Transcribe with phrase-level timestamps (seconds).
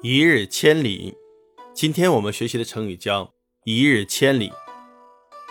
[0.00, 1.16] 一日千里。
[1.74, 3.34] 今天我们学习的成语叫
[3.66, 4.52] “一日千里”。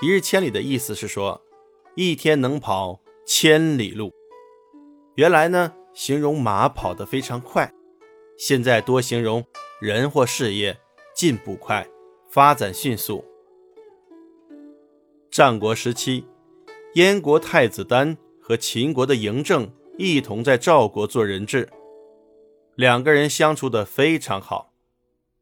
[0.01, 1.42] 一日千里的意思是说，
[1.95, 4.13] 一天能跑千里路。
[5.15, 7.74] 原来呢，形容马跑得非常快，
[8.38, 9.43] 现在多形容
[9.81, 10.77] 人或事业
[11.14, 11.86] 进步快、
[12.29, 13.25] 发展迅速。
[15.29, 16.25] 战国时期，
[16.93, 21.68] 燕国太子丹和秦国的嬴政一同在赵国做人质。
[22.78, 24.72] 两个人相处的非常好。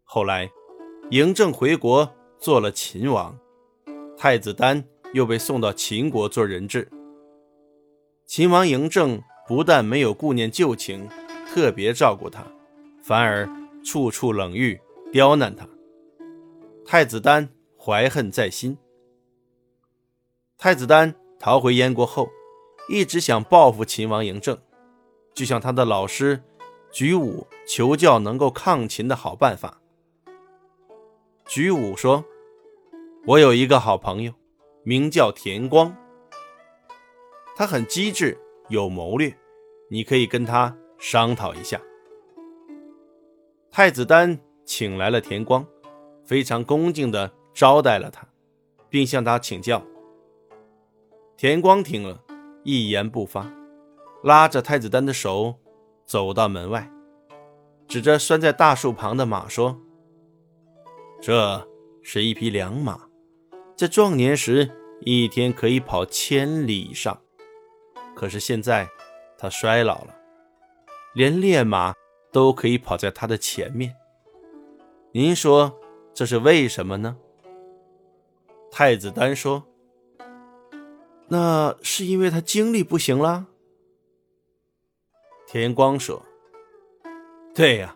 [0.05, 0.49] 后来，
[1.11, 3.37] 嬴政回国做了秦王，
[4.17, 6.89] 太子丹又被送到秦国做人质。
[8.25, 11.09] 秦王嬴政不但没有顾念旧情，
[11.45, 12.47] 特别照顾他，
[13.03, 13.49] 反而
[13.83, 14.79] 处处冷遇、
[15.11, 15.67] 刁难他。
[16.85, 18.77] 太子丹怀恨在心。
[20.57, 22.29] 太子丹逃回燕国后，
[22.87, 24.57] 一直想报复秦王嬴政，
[25.33, 26.41] 就像他的老师。
[26.95, 29.81] 举武求教能够抗秦的好办法。
[31.45, 32.23] 举武说
[33.27, 34.33] ：“我有一个好朋友，
[34.83, 35.93] 名叫田光，
[37.53, 38.37] 他很机智
[38.69, 39.35] 有谋略，
[39.89, 41.81] 你可以跟他商讨一下。”
[43.69, 45.67] 太子丹请来了田光，
[46.23, 48.25] 非常恭敬地招待了他，
[48.87, 49.85] 并向他请教。
[51.35, 52.23] 田光听了
[52.63, 53.51] 一言不发，
[54.23, 55.55] 拉着太子丹的手。
[56.05, 56.89] 走到门外，
[57.87, 59.79] 指着拴在大树旁的马说
[61.19, 61.67] ：“这
[62.03, 63.07] 是一匹良马，
[63.75, 64.69] 在壮年时
[65.01, 67.19] 一天可以跑千里以上。
[68.15, 68.87] 可是现在
[69.37, 70.15] 它衰老了，
[71.13, 71.93] 连烈马
[72.31, 73.95] 都可以跑在它的前面。
[75.11, 75.79] 您说
[76.13, 77.17] 这是为什么呢？”
[78.71, 79.63] 太子丹说
[81.29, 83.47] ：“那是因为他精力不行了。”
[85.55, 86.21] 田光说
[87.55, 87.95] ：“对呀，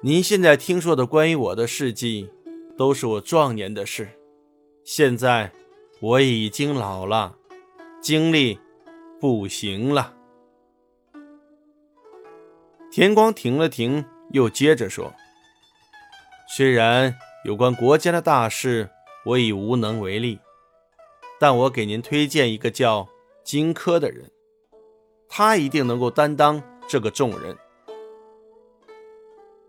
[0.00, 2.30] 您现在听说的关于我的事迹，
[2.78, 4.08] 都是我壮年的事。
[4.84, 5.50] 现在
[5.98, 7.36] 我已经老了，
[8.00, 8.60] 精力
[9.20, 10.14] 不行了。”
[12.92, 15.12] 田光停了停，又接着说
[16.56, 17.12] ：“虽然
[17.44, 18.88] 有关国家的大事，
[19.26, 20.38] 我已无能为力，
[21.40, 23.08] 但我给您推荐一个叫
[23.42, 24.30] 荆轲的人。”
[25.34, 27.56] 他一定能够担当这个重任。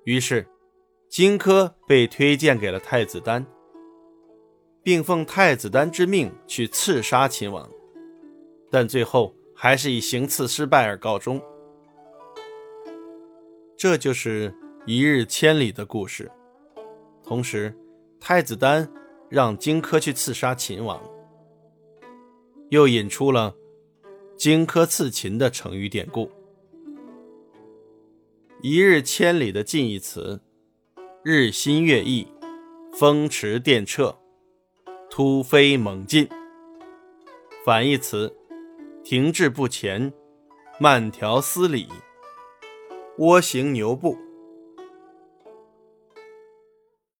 [0.03, 0.45] 于是，
[1.07, 3.45] 荆轲被推荐给了太子丹，
[4.83, 7.69] 并奉太子丹之命去刺杀秦王，
[8.69, 11.41] 但最后还是以行刺失败而告终。
[13.77, 14.53] 这就是
[14.85, 16.29] 一日千里的故事。
[17.23, 17.73] 同时，
[18.19, 18.91] 太子丹
[19.29, 21.01] 让荆轲去刺杀秦王，
[22.67, 23.55] 又引出了。
[24.43, 26.29] 荆轲刺秦的成语典故，
[28.61, 30.41] 一日千里的近义词，
[31.23, 32.27] 日新月异，
[32.91, 34.13] 风驰电掣，
[35.09, 36.27] 突飞猛进。
[37.65, 38.35] 反义词，
[39.01, 40.11] 停滞不前，
[40.77, 41.87] 慢条斯理，
[43.19, 44.17] 蜗行牛步。